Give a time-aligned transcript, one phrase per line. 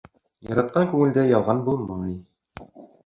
[0.53, 2.19] Яратҡан күңелдә ялған булмай.